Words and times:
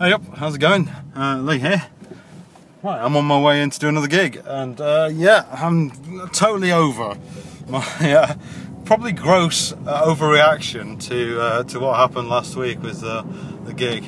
Hey 0.00 0.12
up, 0.12 0.22
how's 0.36 0.54
it 0.54 0.60
going? 0.60 0.88
Uh, 1.16 1.38
Lee 1.38 1.58
here. 1.58 1.84
Right, 2.84 3.02
I'm 3.02 3.16
on 3.16 3.24
my 3.24 3.40
way 3.40 3.60
in 3.60 3.70
to 3.70 3.78
do 3.80 3.88
another 3.88 4.06
gig, 4.06 4.40
and 4.44 4.80
uh, 4.80 5.10
yeah, 5.12 5.44
I'm 5.50 5.90
totally 6.28 6.70
over 6.70 7.18
my 7.66 7.78
uh, 8.14 8.34
probably 8.84 9.10
gross 9.10 9.72
uh, 9.72 10.06
overreaction 10.06 11.04
to 11.08 11.40
uh, 11.40 11.62
to 11.64 11.80
what 11.80 11.96
happened 11.96 12.28
last 12.28 12.54
week 12.54 12.80
with 12.80 13.00
the 13.00 13.26
the 13.64 13.74
gig, 13.74 14.04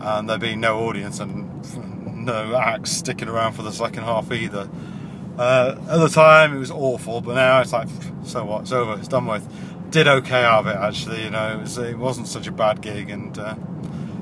and 0.00 0.28
there 0.28 0.36
being 0.36 0.60
no 0.60 0.80
audience 0.80 1.20
and 1.20 2.26
no 2.26 2.54
acts 2.54 2.90
sticking 2.92 3.28
around 3.28 3.54
for 3.54 3.62
the 3.62 3.72
second 3.72 4.04
half 4.04 4.30
either. 4.30 4.68
Uh, 5.38 5.76
at 5.88 6.00
the 6.00 6.08
time, 6.08 6.54
it 6.54 6.58
was 6.58 6.70
awful, 6.70 7.22
but 7.22 7.36
now 7.36 7.62
it's 7.62 7.72
like, 7.72 7.88
so 8.24 8.44
what? 8.44 8.60
It's 8.60 8.72
over. 8.72 8.98
It's 8.98 9.08
done 9.08 9.24
with. 9.24 9.48
Did 9.90 10.06
okay 10.06 10.44
out 10.44 10.66
of 10.66 10.66
it 10.66 10.76
actually. 10.76 11.24
You 11.24 11.30
know, 11.30 11.54
it, 11.54 11.60
was, 11.60 11.78
wasn't 11.94 12.28
such 12.28 12.46
a 12.46 12.52
bad 12.52 12.82
gig, 12.82 13.08
and 13.08 13.38
uh, 13.38 13.54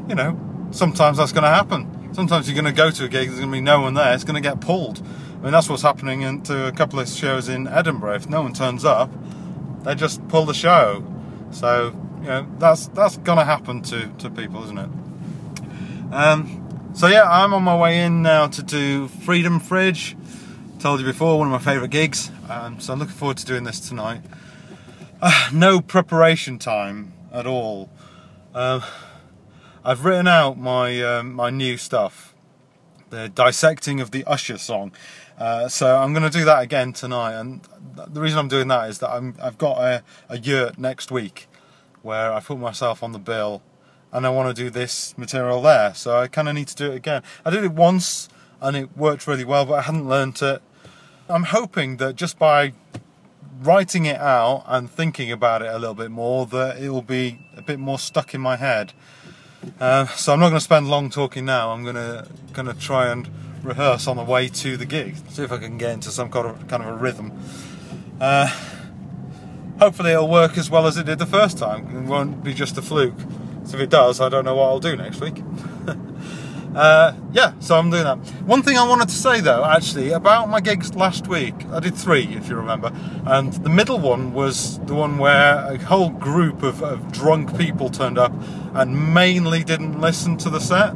you 0.08 0.14
know 0.14 0.51
sometimes 0.72 1.18
that's 1.18 1.32
going 1.32 1.44
to 1.44 1.48
happen. 1.48 2.14
Sometimes 2.14 2.48
you're 2.48 2.60
going 2.60 2.72
to 2.72 2.76
go 2.76 2.90
to 2.90 3.04
a 3.04 3.08
gig, 3.08 3.28
there's 3.28 3.38
going 3.38 3.50
to 3.50 3.56
be 3.56 3.60
no 3.60 3.80
one 3.80 3.94
there, 3.94 4.12
it's 4.12 4.24
going 4.24 4.42
to 4.42 4.46
get 4.46 4.60
pulled. 4.60 4.98
I 4.98 5.44
mean, 5.44 5.52
that's 5.52 5.68
what's 5.68 5.82
happening 5.82 6.22
into 6.22 6.66
a 6.66 6.72
couple 6.72 7.00
of 7.00 7.08
shows 7.08 7.48
in 7.48 7.66
Edinburgh. 7.66 8.14
If 8.14 8.28
no 8.28 8.42
one 8.42 8.52
turns 8.52 8.84
up, 8.84 9.10
they 9.84 9.94
just 9.94 10.26
pull 10.28 10.44
the 10.44 10.54
show. 10.54 11.04
So, 11.50 11.96
you 12.20 12.28
know, 12.28 12.46
that's 12.58 12.86
that's 12.88 13.16
going 13.18 13.38
to 13.38 13.44
happen 13.44 13.82
to, 13.82 14.08
to 14.18 14.30
people, 14.30 14.62
isn't 14.64 14.78
it? 14.78 14.88
Um, 16.12 16.90
so, 16.94 17.06
yeah, 17.06 17.28
I'm 17.28 17.54
on 17.54 17.62
my 17.62 17.76
way 17.76 18.04
in 18.04 18.22
now 18.22 18.46
to 18.46 18.62
do 18.62 19.08
Freedom 19.08 19.58
Fridge. 19.58 20.16
Told 20.78 21.00
you 21.00 21.06
before, 21.06 21.38
one 21.38 21.46
of 21.46 21.52
my 21.52 21.72
favourite 21.72 21.90
gigs. 21.90 22.30
Um, 22.48 22.78
so, 22.80 22.92
I'm 22.92 22.98
looking 22.98 23.14
forward 23.14 23.38
to 23.38 23.46
doing 23.46 23.64
this 23.64 23.80
tonight. 23.80 24.20
Uh, 25.20 25.50
no 25.52 25.80
preparation 25.80 26.58
time 26.58 27.12
at 27.32 27.46
all. 27.46 27.88
Uh, 28.54 28.80
I've 29.84 30.04
written 30.04 30.28
out 30.28 30.58
my 30.58 31.02
um, 31.02 31.34
my 31.34 31.50
new 31.50 31.76
stuff, 31.76 32.36
the 33.10 33.28
dissecting 33.28 34.00
of 34.00 34.12
the 34.12 34.22
Usher 34.26 34.56
song. 34.56 34.92
Uh, 35.36 35.66
so 35.66 35.96
I'm 35.96 36.12
going 36.12 36.22
to 36.22 36.30
do 36.30 36.44
that 36.44 36.62
again 36.62 36.92
tonight, 36.92 37.32
and 37.32 37.66
the 38.06 38.20
reason 38.20 38.38
I'm 38.38 38.46
doing 38.46 38.68
that 38.68 38.88
is 38.90 39.00
that 39.00 39.10
I'm, 39.10 39.34
I've 39.42 39.58
got 39.58 39.78
a, 39.78 40.04
a 40.28 40.38
yurt 40.38 40.78
next 40.78 41.10
week 41.10 41.48
where 42.02 42.32
I 42.32 42.38
put 42.38 42.58
myself 42.58 43.02
on 43.02 43.10
the 43.10 43.18
bill, 43.18 43.60
and 44.12 44.24
I 44.24 44.30
want 44.30 44.54
to 44.54 44.62
do 44.62 44.70
this 44.70 45.18
material 45.18 45.60
there. 45.60 45.94
So 45.94 46.16
I 46.16 46.28
kind 46.28 46.48
of 46.48 46.54
need 46.54 46.68
to 46.68 46.76
do 46.76 46.92
it 46.92 46.94
again. 46.94 47.24
I 47.44 47.50
did 47.50 47.64
it 47.64 47.72
once, 47.72 48.28
and 48.60 48.76
it 48.76 48.96
worked 48.96 49.26
really 49.26 49.44
well, 49.44 49.64
but 49.64 49.74
I 49.74 49.82
hadn't 49.82 50.08
learnt 50.08 50.42
it. 50.42 50.62
I'm 51.28 51.44
hoping 51.44 51.96
that 51.96 52.14
just 52.14 52.38
by 52.38 52.72
writing 53.60 54.06
it 54.06 54.20
out 54.20 54.62
and 54.68 54.88
thinking 54.88 55.32
about 55.32 55.62
it 55.62 55.74
a 55.74 55.78
little 55.78 55.94
bit 55.94 56.12
more, 56.12 56.46
that 56.46 56.80
it 56.80 56.90
will 56.90 57.02
be 57.02 57.48
a 57.56 57.62
bit 57.62 57.80
more 57.80 57.98
stuck 57.98 58.32
in 58.32 58.40
my 58.40 58.54
head. 58.54 58.92
Uh, 59.80 60.06
so 60.06 60.32
I'm 60.32 60.40
not 60.40 60.48
going 60.48 60.58
to 60.58 60.64
spend 60.64 60.88
long 60.88 61.10
talking 61.10 61.44
now. 61.44 61.70
I'm 61.70 61.82
going 61.82 61.96
to 61.96 62.26
going 62.52 62.66
to 62.66 62.74
try 62.74 63.10
and 63.10 63.28
rehearse 63.62 64.06
on 64.06 64.16
the 64.16 64.24
way 64.24 64.48
to 64.48 64.76
the 64.76 64.86
gig. 64.86 65.16
See 65.30 65.42
if 65.42 65.52
I 65.52 65.58
can 65.58 65.78
get 65.78 65.92
into 65.92 66.10
some 66.10 66.30
kind 66.30 66.46
of 66.46 66.68
kind 66.68 66.82
of 66.82 66.88
a 66.88 66.96
rhythm. 66.96 67.32
Uh, 68.20 68.46
hopefully 69.78 70.12
it'll 70.12 70.28
work 70.28 70.58
as 70.58 70.70
well 70.70 70.86
as 70.86 70.96
it 70.96 71.06
did 71.06 71.18
the 71.18 71.26
first 71.26 71.58
time. 71.58 71.96
It 71.96 72.08
won't 72.08 72.42
be 72.42 72.54
just 72.54 72.76
a 72.78 72.82
fluke. 72.82 73.18
So 73.64 73.76
if 73.76 73.82
it 73.82 73.90
does, 73.90 74.20
I 74.20 74.28
don't 74.28 74.44
know 74.44 74.56
what 74.56 74.66
I'll 74.66 74.80
do 74.80 74.96
next 74.96 75.20
week. 75.20 75.42
Uh, 76.74 77.14
yeah, 77.32 77.52
so 77.60 77.76
I'm 77.76 77.90
doing 77.90 78.04
that. 78.04 78.16
One 78.46 78.62
thing 78.62 78.78
I 78.78 78.88
wanted 78.88 79.08
to 79.08 79.14
say 79.14 79.40
though, 79.40 79.64
actually, 79.64 80.12
about 80.12 80.48
my 80.48 80.60
gigs 80.60 80.94
last 80.94 81.26
week, 81.28 81.54
I 81.70 81.80
did 81.80 81.94
three, 81.94 82.24
if 82.34 82.48
you 82.48 82.56
remember, 82.56 82.90
and 83.26 83.52
the 83.52 83.68
middle 83.68 83.98
one 83.98 84.32
was 84.32 84.78
the 84.80 84.94
one 84.94 85.18
where 85.18 85.56
a 85.70 85.76
whole 85.78 86.08
group 86.08 86.62
of, 86.62 86.82
of 86.82 87.12
drunk 87.12 87.58
people 87.58 87.90
turned 87.90 88.18
up 88.18 88.32
and 88.74 89.12
mainly 89.12 89.64
didn't 89.64 90.00
listen 90.00 90.38
to 90.38 90.50
the 90.50 90.60
set. 90.60 90.94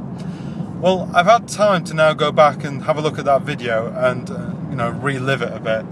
Well, 0.80 1.10
I've 1.14 1.26
had 1.26 1.46
time 1.46 1.84
to 1.84 1.94
now 1.94 2.14
go 2.14 2.32
back 2.32 2.64
and 2.64 2.82
have 2.84 2.96
a 2.96 3.02
look 3.02 3.18
at 3.18 3.26
that 3.26 3.42
video 3.42 3.92
and 3.94 4.30
uh, 4.30 4.52
you 4.70 4.76
know 4.76 4.90
relive 4.90 5.42
it 5.42 5.52
a 5.52 5.60
bit, 5.60 5.84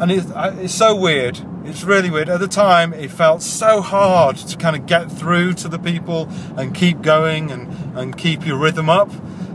and 0.00 0.10
it's, 0.10 0.26
it's 0.34 0.74
so 0.74 0.96
weird. 0.96 1.38
It's 1.64 1.84
really 1.84 2.08
weird. 2.08 2.30
At 2.30 2.40
the 2.40 2.48
time, 2.48 2.94
it 2.94 3.10
felt 3.10 3.42
so 3.42 3.82
hard 3.82 4.36
to 4.36 4.56
kind 4.56 4.74
of 4.74 4.86
get 4.86 5.12
through 5.12 5.52
to 5.54 5.68
the 5.68 5.78
people 5.78 6.26
and 6.56 6.74
keep 6.74 7.02
going 7.02 7.50
and, 7.50 7.68
and 7.98 8.16
keep 8.16 8.46
your 8.46 8.56
rhythm 8.56 8.88
up. 8.88 9.10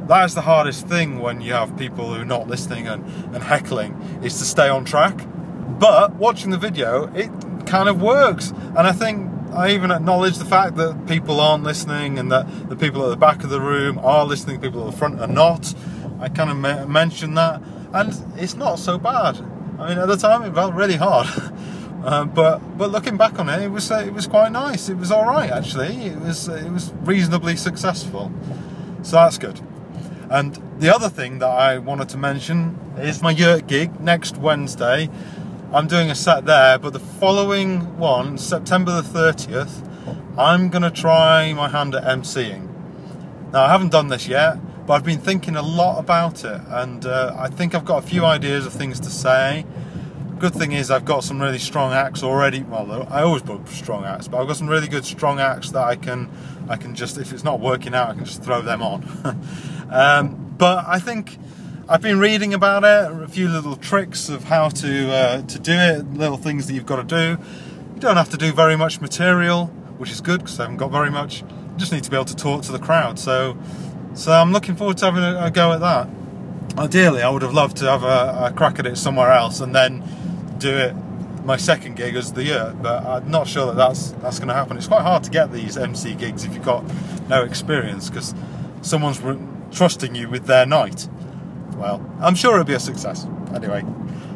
That 0.08 0.26
is 0.26 0.36
the 0.36 0.42
hardest 0.42 0.88
thing 0.88 1.20
when 1.20 1.42
you 1.42 1.54
have 1.54 1.78
people 1.78 2.14
who 2.14 2.22
are 2.22 2.26
not 2.26 2.48
listening 2.48 2.88
and, 2.88 3.06
and 3.34 3.44
heckling, 3.44 3.94
is 4.22 4.38
to 4.40 4.46
stay 4.46 4.68
on 4.68 4.84
track. 4.86 5.26
But 5.80 6.16
watching 6.16 6.52
the 6.52 6.58
video, 6.58 7.06
it 7.14 7.30
kind 7.66 7.88
of 7.88 8.02
works. 8.02 8.52
And 8.52 8.80
I 8.80 8.92
think 8.92 9.32
I 9.54 9.72
even 9.72 9.92
acknowledge 9.92 10.38
the 10.38 10.46
fact 10.46 10.76
that 10.76 11.08
people 11.08 11.40
aren't 11.40 11.64
listening 11.64 12.20
and 12.20 12.32
that 12.32 12.70
the 12.70 12.76
people 12.76 13.04
at 13.04 13.10
the 13.10 13.18
back 13.18 13.44
of 13.44 13.50
the 13.50 13.62
room 13.62 13.98
are 14.00 14.26
listening, 14.26 14.60
people 14.60 14.86
at 14.86 14.92
the 14.92 14.98
front 14.98 15.22
are 15.22 15.28
not. 15.28 15.74
I 16.20 16.30
kind 16.30 16.50
of 16.50 16.58
me- 16.58 16.92
mentioned 16.92 17.38
that. 17.38 17.62
And 17.94 18.14
it's 18.38 18.56
not 18.56 18.80
so 18.80 18.98
bad. 18.98 19.38
I 19.80 19.90
mean, 19.90 19.98
at 19.98 20.08
the 20.08 20.18
time, 20.18 20.44
it 20.44 20.54
felt 20.54 20.74
really 20.74 20.96
hard. 20.96 21.28
Um, 22.04 22.32
but 22.32 22.60
but 22.78 22.92
looking 22.92 23.16
back 23.16 23.40
on 23.40 23.48
it, 23.48 23.62
it 23.62 23.70
was 23.70 23.90
uh, 23.90 24.04
it 24.06 24.14
was 24.14 24.28
quite 24.28 24.52
nice. 24.52 24.90
It 24.90 24.98
was 24.98 25.10
all 25.10 25.26
right 25.26 25.50
actually. 25.50 26.08
It 26.08 26.20
was 26.20 26.50
uh, 26.50 26.56
it 26.56 26.72
was 26.72 26.92
reasonably 27.04 27.56
successful, 27.56 28.32
so 29.04 29.16
that's 29.16 29.38
good. 29.38 29.62
And 30.30 30.62
the 30.80 30.94
other 30.94 31.08
thing 31.10 31.40
that 31.40 31.50
I 31.50 31.78
wanted 31.78 32.10
to 32.10 32.18
mention 32.18 32.78
is 32.98 33.22
my 33.22 33.32
yurt 33.32 33.68
gig 33.68 34.02
next 34.02 34.38
Wednesday. 34.38 35.10
I'm 35.72 35.88
doing 35.88 36.10
a 36.10 36.16
set 36.16 36.46
there, 36.46 36.78
but 36.78 36.92
the 36.94 37.00
following 37.00 37.98
one, 37.98 38.38
September 38.38 39.02
the 39.02 39.08
30th, 39.08 39.88
I'm 40.38 40.70
going 40.70 40.84
to 40.84 40.92
try 40.92 41.52
my 41.54 41.68
hand 41.68 41.96
at 41.96 42.04
MCing. 42.04 42.70
Now 43.52 43.64
I 43.64 43.70
haven't 43.70 43.92
done 43.92 44.10
this 44.10 44.28
yet, 44.28 44.58
but 44.86 44.94
I've 44.94 45.04
been 45.04 45.20
thinking 45.20 45.56
a 45.56 45.62
lot 45.62 46.00
about 46.00 46.44
it, 46.44 46.62
and 46.68 47.06
uh, 47.06 47.36
I 47.38 47.48
think 47.50 47.74
I've 47.74 47.86
got 47.86 48.04
a 48.04 48.08
few 48.08 48.26
ideas 48.26 48.66
of 48.66 48.74
things 48.74 49.00
to 49.00 49.10
say 49.10 49.66
good 50.44 50.54
thing 50.54 50.74
is 50.74 50.92
I've 50.92 51.06
got 51.06 51.24
some 51.24 51.42
really 51.42 51.58
strong 51.58 51.94
acts 51.94 52.22
already. 52.22 52.64
Well, 52.64 53.08
I 53.10 53.22
always 53.22 53.42
book 53.42 53.66
strong 53.70 54.04
acts, 54.04 54.28
but 54.28 54.42
I've 54.42 54.48
got 54.48 54.58
some 54.58 54.68
really 54.68 54.90
good 54.90 55.06
strong 55.06 55.40
acts 55.40 55.72
that 55.72 55.82
I 55.82 55.96
can, 55.96 56.30
I 56.68 56.76
can 56.76 56.96
just 56.96 57.18
if 57.18 57.32
it's 57.32 57.46
not 57.46 57.62
working 57.62 57.96
out, 57.96 58.10
I 58.10 58.14
can 58.14 58.26
just 58.26 58.44
throw 58.44 58.62
them 58.62 58.82
on. 58.82 59.06
um, 59.90 60.54
but 60.58 60.84
I 60.86 61.00
think 61.00 61.38
I've 61.88 62.02
been 62.02 62.20
reading 62.20 62.54
about 62.54 62.84
it, 62.84 63.24
a 63.24 63.28
few 63.30 63.48
little 63.48 63.78
tricks 63.78 64.28
of 64.28 64.44
how 64.44 64.68
to 64.68 65.12
uh, 65.14 65.42
to 65.44 65.60
do 65.60 65.72
it, 65.72 66.14
little 66.14 66.36
things 66.36 66.68
that 66.68 66.74
you've 66.74 66.86
got 66.86 67.08
to 67.08 67.38
do. 67.38 67.42
You 67.96 68.02
don't 68.02 68.18
have 68.18 68.32
to 68.32 68.38
do 68.38 68.52
very 68.52 68.76
much 68.76 69.00
material, 69.00 69.68
which 69.98 70.12
is 70.12 70.20
good 70.20 70.42
because 70.42 70.60
I 70.60 70.64
haven't 70.64 70.76
got 70.76 70.92
very 70.92 71.10
much. 71.10 71.40
You 71.44 71.78
just 71.78 71.94
need 71.94 72.04
to 72.04 72.10
be 72.10 72.18
able 72.18 72.26
to 72.26 72.36
talk 72.36 72.64
to 72.64 72.74
the 72.74 72.80
crowd. 72.80 73.18
So, 73.18 73.58
so 74.14 74.34
I'm 74.34 74.52
looking 74.52 74.76
forward 74.76 74.98
to 74.98 75.06
having 75.06 75.24
a, 75.24 75.46
a 75.46 75.52
go 75.52 75.72
at 75.72 75.80
that. 75.80 76.10
Ideally, 76.78 77.22
I 77.22 77.30
would 77.30 77.44
have 77.44 77.54
loved 77.54 77.78
to 77.78 77.86
have 77.86 78.04
a, 78.04 78.48
a 78.48 78.54
crack 78.54 78.78
at 78.80 78.86
it 78.86 78.98
somewhere 78.98 79.32
else 79.32 79.62
and 79.62 79.74
then 79.74 80.04
do 80.64 80.78
it 80.78 80.96
my 81.46 81.58
second 81.58 81.96
gig 81.98 82.16
as 82.16 82.32
the 82.32 82.44
year, 82.44 82.74
but 82.82 83.06
I'm 83.06 83.30
not 83.30 83.48
sure 83.48 83.66
that 83.68 83.76
that's 83.76 84.12
that's 84.24 84.40
going 84.40 84.48
to 84.48 84.54
happen. 84.54 84.78
It's 84.78 84.88
quite 84.88 85.02
hard 85.02 85.24
to 85.26 85.30
get 85.30 85.52
these 85.52 85.78
MC 85.78 86.16
gigs 86.16 86.46
if 86.46 86.54
you've 86.54 86.64
got 86.64 86.84
no 87.28 87.44
experience 87.44 88.10
because 88.10 88.34
someone's 88.82 89.22
re- 89.22 89.38
trusting 89.72 90.16
you 90.16 90.30
with 90.30 90.46
their 90.46 90.66
night. 90.66 91.08
Well, 91.76 92.00
I'm 92.22 92.36
sure 92.36 92.54
it'll 92.54 92.64
be 92.66 92.74
a 92.74 92.80
success. 92.80 93.28
Anyway, 93.54 93.84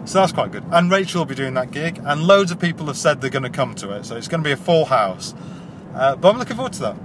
so 0.05 0.19
that's 0.19 0.33
quite 0.33 0.51
good. 0.51 0.66
And 0.71 0.91
Rachel 0.91 1.21
will 1.21 1.25
be 1.25 1.35
doing 1.35 1.53
that 1.53 1.71
gig, 1.71 2.01
and 2.03 2.23
loads 2.23 2.51
of 2.51 2.59
people 2.59 2.87
have 2.87 2.97
said 2.97 3.21
they're 3.21 3.29
going 3.29 3.43
to 3.43 3.49
come 3.49 3.73
to 3.75 3.91
it, 3.91 4.05
so 4.05 4.17
it's 4.17 4.27
going 4.27 4.43
to 4.43 4.47
be 4.47 4.51
a 4.51 4.57
full 4.57 4.85
house. 4.85 5.33
Uh, 5.95 6.16
but 6.16 6.29
I'm 6.29 6.37
looking 6.37 6.57
forward 6.57 6.73
to 6.73 6.81
that. 6.81 6.97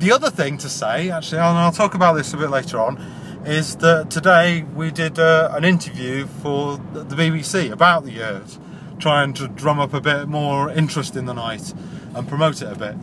The 0.00 0.12
other 0.12 0.30
thing 0.30 0.58
to 0.58 0.68
say, 0.68 1.10
actually, 1.10 1.38
and 1.38 1.58
I'll 1.58 1.72
talk 1.72 1.94
about 1.94 2.14
this 2.14 2.32
a 2.34 2.36
bit 2.36 2.50
later 2.50 2.78
on, 2.78 3.02
is 3.44 3.76
that 3.76 4.10
today 4.10 4.62
we 4.74 4.90
did 4.90 5.18
uh, 5.18 5.50
an 5.52 5.64
interview 5.64 6.26
for 6.26 6.76
the 6.92 7.16
BBC 7.16 7.70
about 7.70 8.04
the 8.04 8.12
yurt, 8.12 8.58
trying 8.98 9.32
to 9.34 9.48
drum 9.48 9.78
up 9.78 9.94
a 9.94 10.00
bit 10.00 10.28
more 10.28 10.70
interest 10.70 11.16
in 11.16 11.26
the 11.26 11.32
night 11.32 11.72
and 12.14 12.28
promote 12.28 12.62
it 12.62 12.72
a 12.72 12.76
bit. 12.76 12.96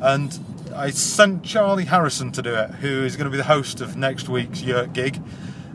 And 0.00 0.38
I 0.74 0.90
sent 0.90 1.42
Charlie 1.42 1.86
Harrison 1.86 2.30
to 2.32 2.42
do 2.42 2.54
it, 2.54 2.70
who 2.70 3.04
is 3.04 3.16
going 3.16 3.24
to 3.24 3.30
be 3.30 3.36
the 3.36 3.44
host 3.44 3.80
of 3.80 3.96
next 3.96 4.28
week's 4.28 4.62
yurt 4.62 4.92
gig. 4.92 5.20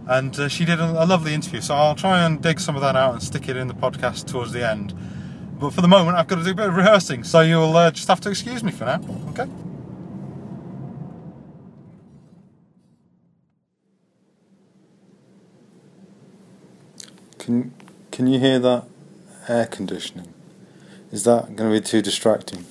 And 0.08 0.38
uh, 0.40 0.48
she 0.48 0.66
did 0.66 0.80
a, 0.80 1.04
a 1.04 1.06
lovely 1.06 1.34
interview, 1.34 1.62
so 1.62 1.76
I'll 1.76 1.96
try 1.96 2.26
and 2.26 2.42
dig 2.42 2.60
some 2.60 2.76
of 2.76 2.82
that 2.82 2.96
out 2.96 3.14
and 3.14 3.24
stick 3.24 3.50
it 3.50 3.58
in 3.58 3.68
the 3.68 3.74
podcast 3.74 4.28
towards 4.28 4.52
the 4.52 4.68
end. 4.68 4.94
But 5.60 5.74
for 5.74 5.82
the 5.82 5.88
moment, 5.88 6.18
I've 6.18 6.28
got 6.28 6.38
to 6.38 6.44
do 6.44 6.52
a 6.52 6.56
bit 6.56 6.68
of 6.68 6.76
rehearsing, 6.76 7.24
so 7.24 7.42
you'll 7.42 7.76
uh, 7.76 7.92
just 7.92 8.08
have 8.08 8.20
to 8.22 8.30
excuse 8.30 8.64
me 8.64 8.72
for 8.72 8.86
now, 8.86 9.02
okay? 9.30 9.50
Can 17.44 17.74
can 18.12 18.28
you 18.28 18.40
hear 18.40 18.58
that 18.60 18.86
air 19.50 19.66
conditioning? 19.66 20.34
Is 21.12 21.26
that 21.26 21.58
going 21.58 21.74
to 21.74 21.78
be 21.78 21.86
too 21.86 22.02
distracting? 22.02 22.64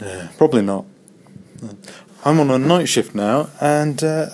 Yeah, 0.00 0.28
probably 0.38 0.62
not. 0.62 0.86
I'm 2.24 2.40
on 2.40 2.50
a 2.50 2.58
night 2.58 2.88
shift 2.88 3.14
now 3.14 3.50
and 3.60 4.02
uh, 4.02 4.30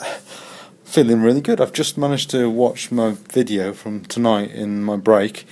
feeling 0.85 1.21
really 1.21 1.41
good. 1.41 1.61
I've 1.61 1.73
just 1.73 1.99
managed 1.99 2.31
to 2.31 2.49
watch 2.49 2.93
my 2.93 3.17
video 3.33 3.73
from 3.73 4.05
tonight 4.05 4.53
in 4.53 4.85
my 4.85 4.97
break, 4.97 5.47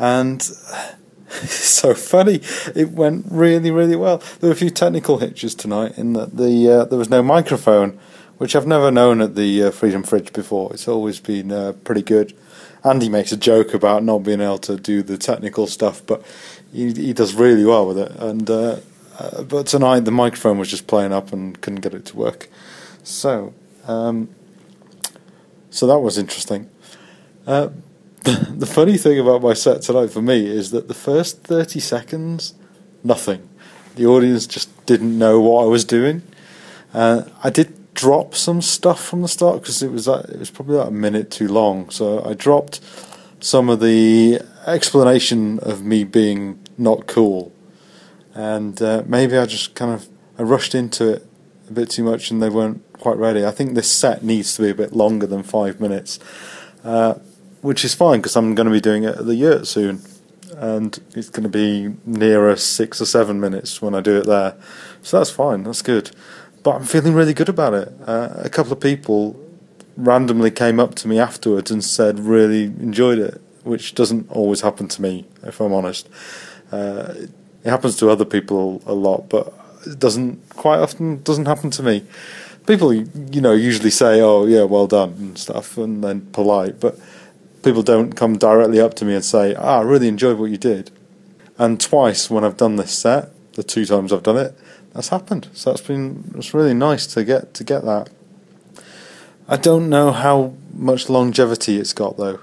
and 0.00 0.40
it's 0.40 1.54
so 1.54 1.94
funny. 1.94 2.40
It 2.74 2.90
went 2.90 3.26
really, 3.30 3.70
really 3.70 3.94
well. 3.94 4.18
There 4.40 4.48
were 4.48 4.54
a 4.54 4.56
few 4.56 4.70
technical 4.70 5.18
hitches 5.18 5.54
tonight 5.54 5.96
in 5.96 6.14
that 6.14 6.36
the 6.36 6.68
uh, 6.68 6.84
there 6.86 6.98
was 6.98 7.08
no 7.08 7.22
microphone, 7.22 8.00
which 8.38 8.56
I've 8.56 8.66
never 8.66 8.90
known 8.90 9.20
at 9.20 9.36
the 9.36 9.62
uh, 9.62 9.70
Freedom 9.70 10.02
Fridge 10.02 10.32
before. 10.32 10.72
It's 10.72 10.88
always 10.88 11.20
been 11.20 11.52
uh, 11.52 11.74
pretty 11.84 12.02
good. 12.02 12.36
Andy 12.84 13.08
makes 13.08 13.32
a 13.32 13.36
joke 13.36 13.72
about 13.72 14.04
not 14.04 14.18
being 14.18 14.40
able 14.40 14.58
to 14.58 14.76
do 14.76 15.02
the 15.02 15.16
technical 15.16 15.66
stuff, 15.66 16.04
but 16.06 16.24
he, 16.72 16.92
he 16.92 17.12
does 17.12 17.34
really 17.34 17.64
well 17.64 17.86
with 17.86 17.98
it. 17.98 18.12
And 18.12 18.48
uh, 18.50 18.76
uh, 19.18 19.42
but 19.44 19.66
tonight 19.66 20.00
the 20.00 20.10
microphone 20.10 20.58
was 20.58 20.68
just 20.68 20.86
playing 20.86 21.12
up 21.12 21.32
and 21.32 21.60
couldn't 21.60 21.80
get 21.80 21.94
it 21.94 22.04
to 22.06 22.16
work. 22.16 22.48
So 23.02 23.54
um, 23.86 24.28
so 25.70 25.86
that 25.86 25.98
was 25.98 26.18
interesting. 26.18 26.70
Uh, 27.46 27.70
the 28.22 28.66
funny 28.66 28.96
thing 28.96 29.18
about 29.18 29.42
my 29.42 29.54
set 29.54 29.82
tonight 29.82 30.10
for 30.10 30.22
me 30.22 30.46
is 30.46 30.70
that 30.70 30.88
the 30.88 30.94
first 30.94 31.42
30 31.42 31.80
seconds, 31.80 32.54
nothing. 33.02 33.48
The 33.96 34.06
audience 34.06 34.46
just 34.46 34.86
didn't 34.86 35.18
know 35.18 35.40
what 35.40 35.64
I 35.64 35.66
was 35.66 35.84
doing. 35.84 36.22
Uh, 36.92 37.24
I 37.42 37.50
did 37.50 37.74
drop 37.94 38.34
some 38.34 38.60
stuff 38.60 39.02
from 39.02 39.22
the 39.22 39.28
start 39.28 39.60
because 39.60 39.82
it 39.82 39.90
was 39.90 40.06
it 40.08 40.38
was 40.38 40.50
probably 40.50 40.76
about 40.76 40.88
a 40.88 40.92
minute 40.92 41.30
too 41.30 41.48
long. 41.48 41.90
So 41.90 42.24
I 42.24 42.34
dropped 42.34 42.80
some 43.40 43.68
of 43.68 43.80
the 43.80 44.40
explanation 44.66 45.58
of 45.60 45.84
me 45.84 46.04
being 46.04 46.58
not 46.76 47.06
cool, 47.06 47.52
and 48.34 48.80
uh, 48.82 49.02
maybe 49.06 49.36
I 49.38 49.46
just 49.46 49.74
kind 49.74 49.92
of 49.92 50.08
I 50.38 50.42
rushed 50.42 50.74
into 50.74 51.14
it 51.14 51.26
a 51.68 51.72
bit 51.72 51.90
too 51.90 52.04
much, 52.04 52.30
and 52.30 52.42
they 52.42 52.50
weren't 52.50 52.82
quite 52.94 53.16
ready. 53.16 53.44
I 53.44 53.50
think 53.50 53.74
this 53.74 53.90
set 53.90 54.22
needs 54.22 54.54
to 54.56 54.62
be 54.62 54.70
a 54.70 54.74
bit 54.74 54.92
longer 54.92 55.26
than 55.26 55.42
five 55.42 55.80
minutes. 55.80 56.18
Uh, 56.82 57.14
which 57.64 57.82
is 57.82 57.94
fine 57.94 58.18
because 58.18 58.36
I'm 58.36 58.54
going 58.54 58.66
to 58.66 58.72
be 58.72 58.80
doing 58.80 59.04
it 59.04 59.16
at 59.16 59.24
the 59.24 59.34
yurt 59.34 59.66
soon, 59.66 60.02
and 60.54 61.00
it's 61.16 61.30
going 61.30 61.44
to 61.44 61.48
be 61.48 61.96
nearer 62.04 62.56
six 62.56 63.00
or 63.00 63.06
seven 63.06 63.40
minutes 63.40 63.80
when 63.80 63.94
I 63.94 64.02
do 64.02 64.18
it 64.18 64.26
there. 64.26 64.54
So 65.00 65.16
that's 65.16 65.30
fine, 65.30 65.62
that's 65.62 65.80
good. 65.80 66.10
But 66.64 66.76
I'm 66.76 66.84
feeling 66.84 67.12
really 67.12 67.34
good 67.34 67.50
about 67.50 67.74
it. 67.74 67.92
Uh, 68.06 68.30
a 68.36 68.48
couple 68.48 68.72
of 68.72 68.80
people 68.80 69.38
randomly 69.96 70.50
came 70.50 70.80
up 70.80 70.94
to 70.96 71.06
me 71.06 71.18
afterwards 71.18 71.70
and 71.70 71.84
said 71.84 72.18
really 72.18 72.64
enjoyed 72.64 73.18
it, 73.18 73.40
which 73.64 73.94
doesn't 73.94 74.30
always 74.30 74.62
happen 74.62 74.88
to 74.88 75.02
me, 75.02 75.26
if 75.42 75.60
I'm 75.60 75.74
honest. 75.74 76.08
Uh, 76.72 77.14
it 77.62 77.70
happens 77.70 77.96
to 77.98 78.08
other 78.08 78.24
people 78.24 78.82
a 78.86 78.94
lot, 78.94 79.28
but 79.28 79.52
it 79.86 79.98
doesn't 79.98 80.48
quite 80.56 80.78
often 80.78 81.22
doesn't 81.22 81.44
happen 81.44 81.70
to 81.70 81.82
me. 81.82 82.02
People, 82.66 82.94
you 82.94 83.40
know, 83.42 83.52
usually 83.52 83.90
say, 83.90 84.22
"Oh, 84.22 84.46
yeah, 84.46 84.62
well 84.62 84.86
done" 84.86 85.14
and 85.18 85.38
stuff, 85.38 85.76
and 85.76 86.02
then 86.02 86.22
polite, 86.32 86.80
but 86.80 86.98
people 87.62 87.82
don't 87.82 88.16
come 88.16 88.38
directly 88.38 88.80
up 88.80 88.94
to 88.94 89.04
me 89.04 89.14
and 89.14 89.24
say, 89.24 89.54
"Ah, 89.54 89.80
I 89.80 89.82
really 89.82 90.08
enjoyed 90.08 90.38
what 90.38 90.50
you 90.50 90.56
did." 90.56 90.90
And 91.58 91.78
twice 91.78 92.30
when 92.30 92.42
I've 92.42 92.56
done 92.56 92.76
this 92.76 92.92
set, 92.92 93.30
the 93.52 93.62
two 93.62 93.84
times 93.84 94.12
I've 94.14 94.22
done 94.22 94.38
it, 94.38 94.58
that's 94.94 95.08
happened. 95.08 95.48
So 95.52 95.70
that's 95.70 95.82
been 95.82 96.32
it's 96.36 96.54
really 96.54 96.74
nice 96.74 97.06
to 97.08 97.24
get 97.24 97.52
to 97.54 97.64
get 97.64 97.84
that. 97.84 98.10
I 99.48 99.56
don't 99.56 99.90
know 99.90 100.12
how 100.12 100.54
much 100.72 101.10
longevity 101.10 101.78
it's 101.78 101.92
got 101.92 102.16
though. 102.16 102.40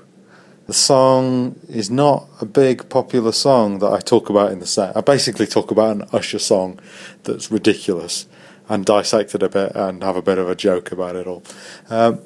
The 0.67 0.73
song 0.73 1.59
is 1.67 1.89
not 1.89 2.27
a 2.39 2.45
big 2.45 2.87
popular 2.87 3.31
song 3.31 3.79
that 3.79 3.91
I 3.91 3.99
talk 3.99 4.29
about 4.29 4.51
in 4.51 4.59
the 4.59 4.67
set. 4.67 4.95
I 4.95 5.01
basically 5.01 5.47
talk 5.47 5.71
about 5.71 5.95
an 5.95 6.03
Usher 6.13 6.39
song 6.39 6.79
that's 7.23 7.51
ridiculous 7.51 8.27
and 8.69 8.85
dissect 8.85 9.33
it 9.35 9.43
a 9.43 9.49
bit 9.49 9.71
and 9.75 10.03
have 10.03 10.15
a 10.15 10.21
bit 10.21 10.37
of 10.37 10.49
a 10.49 10.55
joke 10.55 10.91
about 10.91 11.15
it 11.15 11.27
all. 11.27 11.43
Um, 11.89 12.21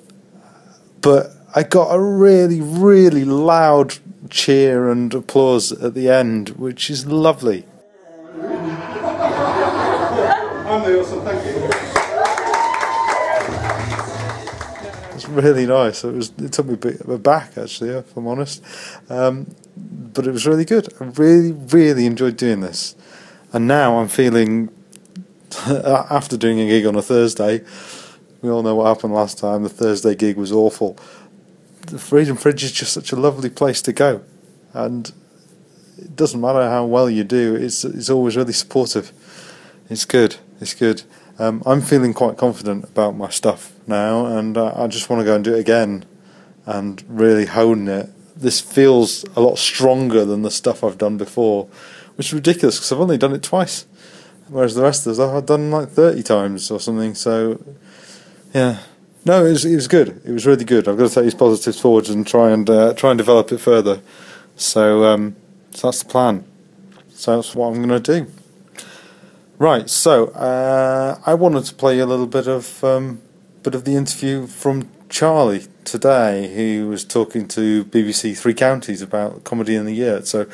but 1.01 1.31
I 1.56 1.63
got 1.63 1.95
a 1.95 2.00
really, 2.00 2.62
really 2.62 3.25
loud 3.25 3.98
cheer 4.30 4.92
and 4.92 5.13
applause 5.13 5.71
at 5.71 5.94
the 5.94 6.10
end, 6.10 6.50
which 6.50 6.89
is 6.89 7.06
lovely. 7.07 7.66
Really 15.30 15.66
nice. 15.66 16.04
It 16.04 16.13
was. 16.13 16.31
It 16.38 16.54
took 16.54 16.68
me 16.68 16.74
a 16.74 16.77
bit 16.77 17.01
aback 17.01 17.57
actually, 17.57 17.89
if 17.92 18.16
I'm 18.16 18.27
honest, 18.27 18.63
um, 19.10 19.54
but 19.75 20.27
it 20.27 20.31
was 20.31 20.45
really 20.45 20.66
good. 20.66 20.94
I 21.00 21.06
really, 21.06 21.51
really 21.51 22.06
enjoyed 22.06 22.38
doing 22.38 22.62
this, 22.62 22.95
and 23.54 23.68
now 23.68 24.00
I'm 24.00 24.07
feeling 24.07 24.69
after 25.68 26.38
doing 26.38 26.60
a 26.60 26.68
gig 26.68 26.86
on 26.86 26.95
a 26.95 27.01
Thursday. 27.01 27.63
We 28.42 28.51
all 28.51 28.62
know 28.62 28.75
what 28.75 28.86
happened 28.86 29.13
last 29.13 29.39
time. 29.39 29.63
The 29.63 29.69
Thursday 29.69 30.13
gig 30.13 30.38
was 30.38 30.51
awful 30.51 31.00
the 31.88 32.00
Freedom 32.00 32.36
Fridge 32.36 32.63
is 32.63 32.71
just 32.71 32.94
such 32.94 33.12
a 33.12 33.16
lovely 33.16 33.50
place 33.50 33.81
to 33.83 33.94
go, 33.94 34.21
and 34.74 35.12
it 35.98 36.16
doesn't 36.16 36.42
matter 36.42 36.68
how 36.69 36.86
well 36.86 37.10
you 37.10 37.24
do. 37.24 37.56
It's 37.56 37.83
it's 37.86 38.10
always 38.10 38.36
really 38.36 38.54
supportive. 38.54 39.12
It's 39.89 40.06
good. 40.06 40.38
It's 40.60 40.74
good. 40.74 41.04
Um, 41.37 41.61
I'm 41.65 41.81
feeling 41.81 42.13
quite 42.13 42.37
confident 42.37 42.85
about 42.85 43.15
my 43.15 43.29
stuff 43.29 43.73
now, 43.87 44.25
and 44.25 44.57
uh, 44.57 44.73
I 44.75 44.87
just 44.87 45.09
want 45.09 45.19
to 45.19 45.25
go 45.25 45.35
and 45.35 45.43
do 45.43 45.53
it 45.53 45.59
again, 45.59 46.05
and 46.65 47.03
really 47.07 47.45
hone 47.45 47.87
it. 47.87 48.09
This 48.37 48.61
feels 48.61 49.25
a 49.35 49.41
lot 49.41 49.57
stronger 49.57 50.23
than 50.23 50.43
the 50.43 50.51
stuff 50.51 50.83
I've 50.83 50.97
done 50.97 51.17
before, 51.17 51.67
which 52.15 52.27
is 52.27 52.33
ridiculous 52.33 52.77
because 52.77 52.91
I've 52.91 53.01
only 53.01 53.17
done 53.17 53.33
it 53.33 53.43
twice, 53.43 53.85
whereas 54.47 54.75
the 54.75 54.83
rest 54.83 55.05
of 55.05 55.11
us 55.11 55.19
I've 55.19 55.45
done 55.45 55.71
like 55.71 55.89
30 55.89 56.23
times 56.23 56.71
or 56.71 56.79
something. 56.79 57.15
So, 57.15 57.61
yeah, 58.53 58.79
no, 59.25 59.45
it 59.45 59.49
was, 59.49 59.65
it 59.65 59.75
was 59.75 59.89
good. 59.89 60.21
It 60.23 60.31
was 60.31 60.45
really 60.45 60.65
good. 60.65 60.87
I've 60.87 60.97
got 60.97 61.09
to 61.09 61.15
take 61.15 61.23
these 61.25 61.35
positives 61.35 61.79
forwards 61.79 62.09
and 62.09 62.25
try 62.25 62.51
and 62.51 62.69
uh, 62.69 62.93
try 62.93 63.11
and 63.11 63.17
develop 63.17 63.51
it 63.51 63.57
further. 63.57 64.01
So, 64.55 65.03
um, 65.03 65.35
so 65.71 65.87
that's 65.87 66.03
the 66.03 66.09
plan. 66.09 66.45
So 67.09 67.35
that's 67.35 67.53
what 67.55 67.67
I'm 67.67 67.85
going 67.85 68.01
to 68.01 68.21
do. 68.21 68.31
Right. 69.57 69.90
So 69.90 70.28
uh, 70.28 71.19
I 71.25 71.34
wanted 71.34 71.63
to 71.66 71.75
play 71.75 72.00
a 72.00 72.06
little 72.06 72.28
bit 72.28 72.48
of 72.48 72.84
um, 72.84 73.22
bit 73.63 73.74
of 73.74 73.86
the 73.86 73.96
interview 73.96 74.48
from 74.48 74.90
Charlie 75.07 75.66
today, 75.86 76.54
who 76.54 76.90
was 76.90 77.06
talking 77.06 77.48
to 77.50 77.86
BBC 77.86 78.38
Three 78.38 78.54
Counties 78.54 79.02
about 79.02 79.46
comedy 79.46 79.75
in 79.75 79.86
the 79.86 79.94
yurt. 79.94 80.28
So 80.28 80.46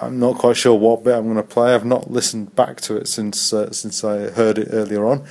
I'm 0.00 0.18
not 0.18 0.38
quite 0.38 0.56
sure 0.56 0.74
what 0.74 1.04
bit 1.04 1.14
I'm 1.14 1.24
going 1.24 1.36
to 1.36 1.42
play. 1.42 1.74
I've 1.74 1.84
not 1.84 2.10
listened 2.10 2.56
back 2.56 2.80
to 2.82 2.96
it 2.96 3.08
since 3.08 3.52
uh, 3.52 3.72
since 3.72 4.02
I 4.02 4.30
heard 4.30 4.56
it 4.56 4.68
earlier 4.72 5.04
on. 5.04 5.26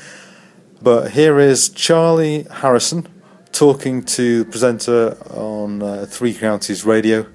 But 0.82 1.12
here 1.12 1.40
is 1.40 1.70
Charlie 1.70 2.46
Harrison 2.52 3.08
talking 3.52 4.04
to 4.04 4.44
the 4.44 4.50
presenter 4.50 5.18
on 5.32 5.82
uh, 5.82 6.06
Three 6.06 6.34
Counties 6.34 6.86
Radio 6.86 7.26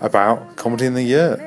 about 0.00 0.56
Comedy 0.56 0.84
in 0.84 0.94
the 0.94 1.02
Yurt. 1.02 1.40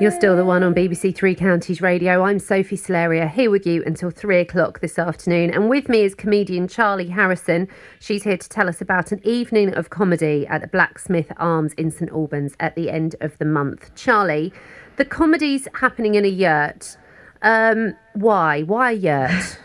You're 0.00 0.10
still 0.10 0.34
the 0.34 0.46
one 0.46 0.62
on 0.62 0.74
BBC 0.74 1.14
Three 1.14 1.34
Counties 1.34 1.82
Radio. 1.82 2.22
I'm 2.22 2.38
Sophie 2.38 2.78
Solaria 2.78 3.30
here 3.30 3.50
with 3.50 3.66
you 3.66 3.84
until 3.84 4.08
three 4.08 4.38
o'clock 4.40 4.80
this 4.80 4.98
afternoon. 4.98 5.50
And 5.50 5.68
with 5.68 5.90
me 5.90 6.04
is 6.04 6.14
comedian 6.14 6.68
Charlie 6.68 7.10
Harrison. 7.10 7.68
She's 7.98 8.22
here 8.22 8.38
to 8.38 8.48
tell 8.48 8.66
us 8.66 8.80
about 8.80 9.12
an 9.12 9.20
evening 9.24 9.74
of 9.74 9.90
comedy 9.90 10.46
at 10.46 10.62
the 10.62 10.68
Blacksmith 10.68 11.30
Arms 11.36 11.74
in 11.74 11.90
St 11.90 12.10
Albans 12.10 12.54
at 12.60 12.76
the 12.76 12.88
end 12.90 13.14
of 13.20 13.36
the 13.36 13.44
month. 13.44 13.94
Charlie, 13.94 14.54
the 14.96 15.04
comedy's 15.04 15.68
happening 15.74 16.14
in 16.14 16.24
a 16.24 16.28
yurt. 16.28 16.96
Um, 17.42 17.94
why? 18.14 18.62
Why 18.62 18.92
a 18.92 18.94
yurt? 18.94 19.58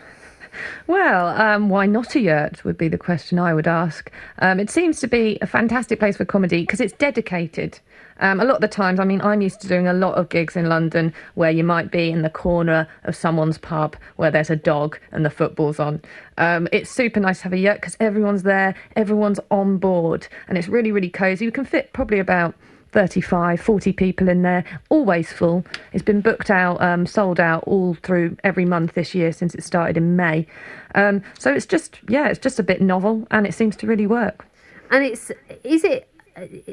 Well, 0.86 1.28
um, 1.28 1.68
why 1.68 1.86
not 1.86 2.14
a 2.14 2.20
yurt 2.20 2.64
would 2.64 2.78
be 2.78 2.88
the 2.88 2.98
question 2.98 3.38
I 3.38 3.54
would 3.54 3.66
ask. 3.66 4.10
Um, 4.38 4.60
it 4.60 4.70
seems 4.70 5.00
to 5.00 5.06
be 5.06 5.38
a 5.42 5.46
fantastic 5.46 5.98
place 5.98 6.16
for 6.16 6.24
comedy 6.24 6.62
because 6.62 6.80
it's 6.80 6.92
dedicated. 6.94 7.80
Um, 8.18 8.40
a 8.40 8.44
lot 8.44 8.56
of 8.56 8.60
the 8.62 8.68
times, 8.68 8.98
I 8.98 9.04
mean, 9.04 9.20
I'm 9.20 9.42
used 9.42 9.60
to 9.60 9.68
doing 9.68 9.86
a 9.86 9.92
lot 9.92 10.14
of 10.14 10.28
gigs 10.28 10.56
in 10.56 10.68
London 10.68 11.12
where 11.34 11.50
you 11.50 11.64
might 11.64 11.90
be 11.90 12.10
in 12.10 12.22
the 12.22 12.30
corner 12.30 12.88
of 13.04 13.14
someone's 13.14 13.58
pub 13.58 13.96
where 14.16 14.30
there's 14.30 14.50
a 14.50 14.56
dog 14.56 14.98
and 15.12 15.24
the 15.24 15.30
football's 15.30 15.78
on. 15.78 16.00
Um, 16.38 16.68
it's 16.72 16.90
super 16.90 17.20
nice 17.20 17.38
to 17.38 17.44
have 17.44 17.52
a 17.52 17.58
yurt 17.58 17.80
because 17.80 17.96
everyone's 18.00 18.42
there, 18.42 18.74
everyone's 18.94 19.40
on 19.50 19.76
board, 19.78 20.28
and 20.48 20.56
it's 20.56 20.68
really, 20.68 20.92
really 20.92 21.10
cozy. 21.10 21.44
You 21.44 21.52
can 21.52 21.64
fit 21.64 21.92
probably 21.92 22.18
about 22.18 22.54
35, 22.92 23.60
40 23.60 23.92
people 23.92 24.28
in 24.28 24.42
there, 24.42 24.64
always 24.88 25.32
full. 25.32 25.64
It's 25.92 26.02
been 26.02 26.20
booked 26.20 26.50
out, 26.50 26.80
um, 26.80 27.06
sold 27.06 27.40
out 27.40 27.64
all 27.64 27.94
through 27.94 28.36
every 28.44 28.64
month 28.64 28.94
this 28.94 29.14
year 29.14 29.32
since 29.32 29.54
it 29.54 29.64
started 29.64 29.96
in 29.96 30.16
May. 30.16 30.46
Um, 30.94 31.22
so 31.38 31.52
it's 31.52 31.66
just, 31.66 31.98
yeah, 32.08 32.28
it's 32.28 32.38
just 32.38 32.58
a 32.58 32.62
bit 32.62 32.80
novel 32.80 33.26
and 33.30 33.46
it 33.46 33.54
seems 33.54 33.76
to 33.76 33.86
really 33.86 34.06
work. 34.06 34.46
And 34.90 35.04
it's, 35.04 35.30
is 35.64 35.84
it 35.84 36.08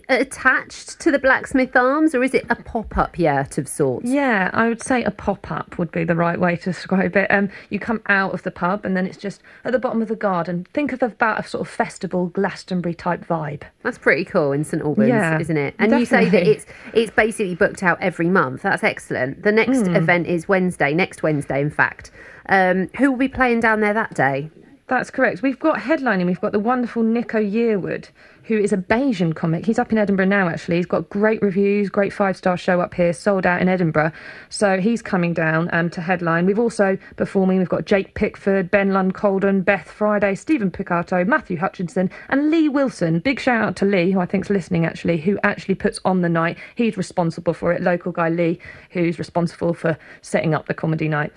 attached 0.10 1.00
to 1.00 1.12
the 1.12 1.20
Blacksmith 1.20 1.76
Arms, 1.76 2.14
or 2.14 2.24
is 2.24 2.34
it 2.34 2.46
a 2.50 2.56
pop-up 2.56 3.18
yurt 3.18 3.58
of 3.58 3.68
sorts? 3.68 4.10
Yeah, 4.10 4.50
I 4.54 4.68
would 4.68 4.82
say 4.82 5.04
a 5.04 5.12
pop-up 5.12 5.78
would 5.78 5.92
be 5.92 6.04
the 6.04 6.16
right 6.16 6.40
way 6.40 6.56
to 6.56 6.64
describe 6.64 7.16
it. 7.16 7.30
Um, 7.32 7.50
you 7.70 7.80
come 7.80 8.02
out 8.08 8.34
of 8.34 8.44
the 8.44 8.52
pub, 8.52 8.86
and 8.86 8.96
then 8.96 9.06
it's 9.06 9.18
just 9.18 9.42
at 9.64 9.72
the 9.72 9.80
bottom 9.80 10.02
of 10.02 10.08
the 10.08 10.16
garden. 10.16 10.68
Think 10.74 10.92
of 10.92 11.02
about 11.02 11.46
a 11.46 11.48
sort 11.48 11.62
of 11.62 11.74
festival 11.74 12.28
Glastonbury 12.28 12.94
type 12.94 13.26
vibe. 13.26 13.64
That's 13.84 13.98
pretty 13.98 14.26
cool 14.26 14.52
in 14.52 14.64
St 14.64 14.84
Albans, 14.84 15.10
yeah, 15.10 15.40
isn't 15.40 15.58
it? 15.58 15.76
And 15.80 15.92
definitely. 15.92 16.00
you 16.00 16.06
say 16.06 16.30
that 16.30 16.48
it's 16.48 16.66
it's 16.94 17.12
basically 17.12 17.56
booked 17.56 17.84
out 17.84 17.98
every 18.02 18.30
month. 18.30 18.64
That's 18.64 18.84
excellent. 18.84 19.44
The 19.44 19.52
next 19.52 19.80
mm. 19.80 19.96
event 19.96 20.28
is 20.28 20.48
Wednesday, 20.48 20.94
next 20.94 21.24
Wednesday, 21.24 21.62
in 21.62 21.70
fact. 21.70 22.12
Um, 22.50 22.90
who 22.98 23.12
will 23.12 23.18
be 23.18 23.30
playing 23.30 23.62
down 23.62 23.80
there 23.80 23.94
that 23.94 24.14
day? 24.14 24.50
That's 24.88 25.10
correct. 25.10 25.42
We've 25.42 25.60
got 25.60 25.80
headlining, 25.80 26.26
we've 26.26 26.42
got 26.42 26.52
the 26.52 26.60
wonderful 26.60 27.04
Nico 27.04 27.40
Yearwood, 27.40 28.10
who 28.44 28.58
is 28.58 28.74
a 28.74 28.78
Bajan 28.78 29.34
comic. 29.34 29.66
He's 29.66 29.80
up 29.80 29.94
in 29.94 29.98
Edinburgh 29.98 30.26
now, 30.26 30.50
actually. 30.50 30.76
He's 30.76 30.86
got 30.86 31.10
great 31.10 31.42
reviews, 31.42 31.90
great 31.90 32.12
five 32.12 32.36
star 32.36 32.58
show 32.58 32.82
up 32.82 32.94
here, 32.94 33.14
sold 33.14 33.46
out 33.46 33.62
in 33.62 33.70
Edinburgh. 33.70 34.12
So 34.50 34.82
he's 34.82 35.02
coming 35.02 35.34
down 35.34 35.70
um, 35.72 35.90
to 35.92 36.02
headline. 36.02 36.46
We've 36.46 36.60
also 36.60 36.98
performing, 37.16 37.60
we've 37.60 37.70
got 37.70 37.86
Jake 37.86 38.14
Pickford, 38.14 38.70
Ben 38.70 38.92
Lund 38.92 39.14
Colden, 39.14 39.62
Beth 39.62 39.90
Friday, 39.90 40.36
Stephen 40.36 40.70
Picato, 40.70 41.26
Matthew 41.26 41.56
Hutchinson, 41.56 42.10
and 42.28 42.52
Lee 42.52 42.68
Wilson. 42.68 43.20
Big 43.20 43.40
shout 43.40 43.64
out 43.64 43.76
to 43.78 43.86
Lee, 43.86 44.12
who 44.12 44.20
I 44.20 44.26
think's 44.26 44.50
listening 44.50 44.86
actually, 44.86 45.18
who 45.18 45.40
actually 45.44 45.76
puts 45.76 46.02
on 46.04 46.20
the 46.20 46.30
night. 46.30 46.58
He's 46.76 46.98
responsible 46.98 47.54
for 47.54 47.72
it. 47.72 47.82
Local 47.82 48.12
guy 48.12 48.28
Lee, 48.28 48.60
who's 48.90 49.18
responsible 49.18 49.74
for 49.74 49.98
setting 50.22 50.54
up 50.54 50.68
the 50.68 50.74
comedy 50.74 51.08
night. 51.08 51.32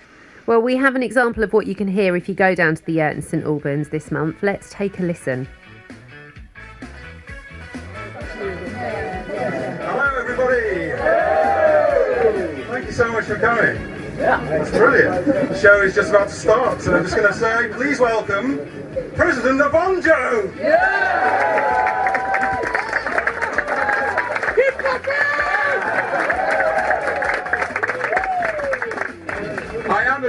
Well, 0.47 0.61
we 0.61 0.77
have 0.77 0.95
an 0.95 1.03
example 1.03 1.43
of 1.43 1.51
what 1.51 1.67
you 1.67 1.75
can 1.75 1.89
hear 1.89 2.15
if 2.15 2.29
you 2.29 2.33
go 2.33 2.55
down 2.55 2.75
to 2.75 2.85
the 2.85 2.93
Yurt 2.93 3.17
in 3.17 3.21
St 3.21 3.43
Albans 3.43 3.89
this 3.89 4.11
month. 4.11 4.41
Let's 4.41 4.69
take 4.69 4.97
a 4.97 5.03
listen. 5.03 5.45
Hello, 9.83 10.15
everybody. 10.17 10.93
Thank 12.71 12.85
you 12.85 12.93
so 12.93 13.11
much 13.11 13.25
for 13.25 13.35
coming. 13.35 13.75
Yeah, 14.17 14.41
it's 14.53 14.71
brilliant. 14.71 15.25
The 15.25 15.59
show 15.59 15.81
is 15.81 15.93
just 15.93 16.11
about 16.11 16.29
to 16.29 16.33
start, 16.33 16.81
so 16.81 16.95
I'm 16.95 17.03
just 17.03 17.17
going 17.17 17.27
to 17.27 17.37
say, 17.37 17.67
please 17.73 17.99
welcome 17.99 18.59
President 19.15 19.59
Obonjo. 19.59 20.49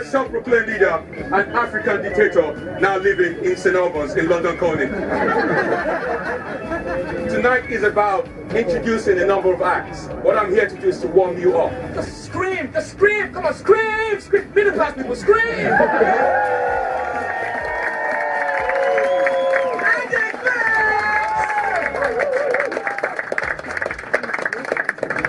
Self-proclaimed 0.09 0.69
leader 0.69 1.05
and 1.12 1.35
African 1.35 2.00
dictator 2.00 2.79
now 2.81 2.97
living 2.97 3.45
in 3.45 3.59
St. 3.59 3.77
Albans 3.77 4.15
in 4.15 4.27
London 4.27 4.57
Colney. 4.57 4.87
Tonight 7.29 7.71
is 7.71 7.83
about 7.83 8.27
introducing 8.55 9.19
a 9.19 9.27
number 9.27 9.53
of 9.53 9.61
acts. 9.61 10.07
What 10.25 10.38
I'm 10.38 10.50
here 10.50 10.67
to 10.67 10.81
do 10.81 10.88
is 10.88 10.99
to 11.03 11.09
warm 11.09 11.38
you 11.38 11.59
up. 11.59 11.71
Just 11.95 12.25
scream, 12.25 12.73
just 12.73 12.93
scream, 12.93 13.35
come 13.35 13.45
on, 13.45 13.53
scream, 13.53 14.19
scream, 14.19 14.50
middle 14.55 14.73
class 14.73 14.95
people, 14.95 15.15
scream! 15.15 15.69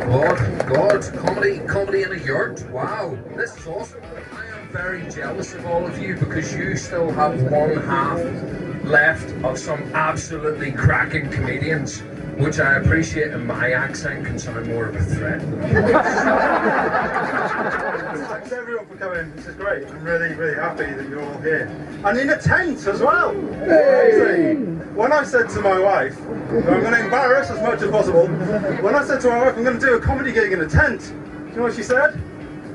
God, 0.09 0.48
God, 0.99 1.17
comedy, 1.17 1.59
comedy 1.59 2.01
in 2.03 2.11
a 2.11 2.17
yurt. 2.17 2.69
Wow, 2.71 3.17
this 3.35 3.55
is 3.57 3.67
awesome. 3.67 4.01
I 4.33 4.45
am 4.47 4.67
very 4.69 5.09
jealous 5.09 5.53
of 5.53 5.65
all 5.65 5.85
of 5.85 5.97
you 5.97 6.15
because 6.17 6.53
you 6.53 6.75
still 6.75 7.09
have 7.11 7.41
one 7.43 7.77
half 7.77 8.19
left 8.83 9.31
of 9.45 9.57
some 9.57 9.81
absolutely 9.95 10.73
cracking 10.73 11.29
comedians, 11.29 12.01
which 12.39 12.59
I 12.59 12.75
appreciate 12.75 13.31
in 13.31 13.45
my 13.45 13.73
accent 13.73 14.25
can 14.25 14.39
sound 14.39 14.65
more 14.67 14.85
of 14.85 14.95
a 14.95 15.03
threat. 15.03 15.41
Thanks 18.29 18.51
everyone 18.53 18.85
for 18.87 18.95
coming. 18.95 19.35
This 19.35 19.47
is 19.47 19.55
great. 19.55 19.85
I'm 19.87 20.03
really, 20.03 20.33
really 20.35 20.55
happy 20.55 20.85
that 20.85 21.09
you're 21.09 21.21
all 21.21 21.41
here. 21.41 21.67
And 22.05 22.17
in 22.17 22.29
a 22.29 22.37
tent 22.41 22.87
as 22.87 23.01
well. 23.01 23.31
Amazing. 23.31 24.77
When 24.95 25.11
I 25.11 25.23
said 25.25 25.49
to 25.49 25.61
my 25.61 25.77
wife, 25.79 26.17
I'm 26.21 26.63
going 26.63 26.93
to 26.93 27.03
embarrass 27.03 27.49
as 27.49 27.61
much 27.61 27.81
as 27.81 27.91
possible, 27.91 28.27
when 28.27 28.95
I 28.95 29.03
said 29.03 29.19
to 29.21 29.29
my 29.29 29.39
wife, 29.45 29.57
I'm 29.57 29.63
going 29.65 29.77
to 29.77 29.85
do 29.85 29.95
a 29.95 29.99
comedy 29.99 30.31
gig 30.31 30.53
in 30.53 30.61
a 30.61 30.67
tent, 30.67 31.01
do 31.01 31.49
you 31.49 31.55
know 31.57 31.63
what 31.63 31.75
she 31.75 31.83
said? 31.83 32.21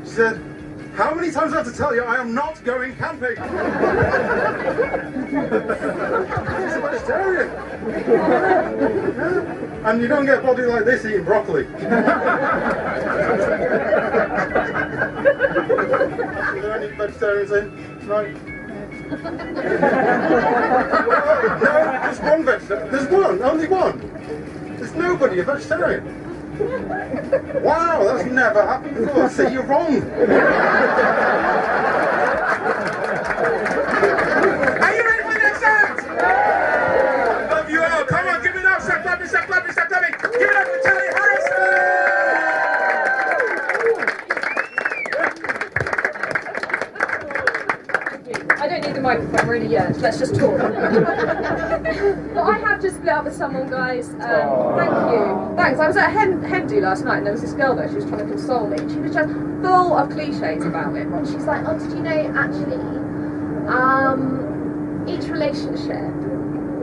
She 0.04 0.10
said, 0.10 0.53
how 0.94 1.12
many 1.12 1.30
times 1.32 1.52
do 1.52 1.58
I 1.58 1.62
have 1.62 1.72
to 1.72 1.76
tell 1.76 1.94
you 1.94 2.04
I 2.04 2.20
am 2.20 2.34
not 2.34 2.62
going 2.64 2.94
camping? 2.96 3.34
She's 3.34 3.42
a 6.74 6.80
vegetarian. 6.80 7.50
And 9.84 10.00
you 10.00 10.06
don't 10.06 10.24
get 10.24 10.38
a 10.38 10.42
body 10.42 10.62
like 10.62 10.84
this 10.84 11.04
eating 11.04 11.24
broccoli. 11.24 11.64
Is 11.74 11.80
there 16.62 16.76
any 16.76 16.96
vegetarians 16.96 17.50
in 17.50 17.70
tonight? 18.00 18.36
no, 19.10 19.18
there's 22.02 22.20
one 22.20 22.44
vegetarian. 22.44 22.90
There's 22.92 23.08
one, 23.08 23.42
only 23.42 23.66
one. 23.66 23.98
There's 24.78 24.94
nobody 24.94 25.40
a 25.40 25.44
vegetarian. 25.44 26.23
Wow, 26.54 28.04
that's 28.04 28.30
never 28.30 28.64
happened 28.64 28.94
before. 28.94 29.28
See, 29.28 29.52
you're 29.52 29.64
wrong. 29.64 29.96
Are 29.96 30.00
you 34.94 35.04
ready 35.04 35.22
for 35.22 35.32
the 35.32 35.40
next 35.42 35.62
act? 35.64 36.06
Love 37.50 37.70
you 37.70 37.82
all. 37.82 38.04
Come 38.04 38.28
on, 38.28 38.42
give 38.42 38.54
it 38.54 38.64
up. 38.64 38.80
Stop 38.82 39.02
clapping, 39.02 39.26
stop 39.26 39.46
clapping, 39.46 39.72
stop 39.72 39.88
clapping. 39.88 40.12
Give 40.38 40.50
it 40.50 40.56
up 40.56 40.66
for 40.68 40.78
Charlie 40.82 41.08
I 48.60 48.66
don't 48.68 48.82
need 49.54 49.54
the 49.54 49.54
microphone, 49.54 49.54
we're 49.54 49.54
in 49.54 49.66
a 49.66 49.70
yurt. 49.70 49.96
Let's 50.00 50.18
just 50.18 50.34
talk. 50.34 50.58
well, 52.34 52.50
I 52.50 52.58
have 52.58 52.82
just 52.82 52.96
split 52.96 53.08
up 53.10 53.24
with 53.24 53.34
someone, 53.34 53.70
guys. 53.70 54.10
Um, 54.10 54.76
thank 54.76 54.92
you. 55.12 55.54
Thanks. 55.56 55.80
I 55.80 55.86
was 55.86 55.96
at 55.96 56.10
Hen- 56.12 56.42
Hendu 56.42 56.80
last 56.82 57.04
night 57.04 57.18
and 57.18 57.26
there 57.26 57.32
was 57.32 57.42
this 57.42 57.52
girl 57.52 57.74
there. 57.74 57.88
She 57.88 57.96
was 57.96 58.04
trying 58.04 58.18
to 58.26 58.28
console 58.32 58.66
me. 58.68 58.76
She 58.78 58.98
was 59.00 59.14
just 59.14 59.32
full 59.32 59.96
of 59.96 60.10
cliches 60.10 60.64
about 60.64 60.94
it. 60.96 61.06
And 61.06 61.26
she's 61.26 61.44
like, 61.44 61.64
oh, 61.66 61.78
did 61.78 61.90
you 61.90 62.02
know, 62.02 62.32
actually, 62.36 62.76
um, 63.68 65.04
each 65.08 65.24
relationship 65.24 66.12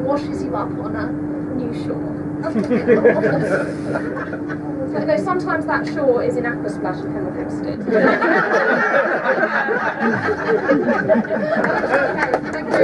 washes 0.02 0.44
you 0.44 0.56
up 0.56 0.70
on 0.70 0.96
a 0.96 1.12
new 1.56 1.74
shore. 1.84 2.18
No, 4.92 5.18
sometimes 5.18 5.66
that 5.66 5.88
shore 5.88 6.22
is 6.24 6.36
in 6.36 6.44
Aquasplash 6.44 7.02
and 7.04 7.16
Hemel 7.16 7.36
Hempstead. 7.36 7.80
okay, 12.12 12.32
thank 12.52 12.72
you. 12.72 12.78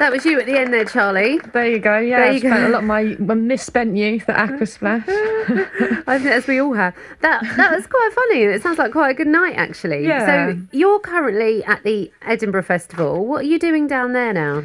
That 0.00 0.10
was 0.10 0.24
you 0.24 0.40
at 0.40 0.46
the 0.46 0.58
end 0.58 0.72
there, 0.72 0.84
Charlie. 0.86 1.38
There 1.52 1.68
you 1.70 1.78
go. 1.78 1.98
Yeah, 1.98 2.20
There 2.20 2.28
I 2.28 2.30
you 2.32 2.38
spent 2.40 2.54
go. 2.56 2.66
a 2.68 2.70
lot 2.70 2.78
of 2.78 2.84
my, 2.84 3.16
my 3.20 3.34
misspent 3.34 3.96
youth 3.96 4.28
at 4.30 4.48
Aquasplash. 4.48 5.04
I 6.08 6.18
think 6.18 6.30
as 6.30 6.46
we 6.46 6.58
all 6.58 6.72
have. 6.72 6.94
That 7.20 7.42
that 7.56 7.70
was 7.76 7.86
quite 7.86 8.10
funny. 8.14 8.42
It 8.44 8.62
sounds 8.62 8.78
like 8.78 8.92
quite 8.92 9.10
a 9.10 9.14
good 9.14 9.26
night, 9.28 9.54
actually. 9.56 10.06
Yeah. 10.06 10.24
So 10.52 10.58
you're 10.72 11.00
currently 11.00 11.62
at 11.64 11.82
the 11.84 12.10
Edinburgh 12.22 12.62
Festival. 12.62 13.26
What 13.26 13.42
are 13.42 13.48
you 13.48 13.58
doing 13.58 13.86
down 13.86 14.12
there 14.14 14.32
now? 14.32 14.64